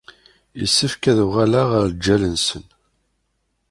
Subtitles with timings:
[0.59, 2.65] Yessefk ad uɣaleɣ ɣef lǧal-nsen.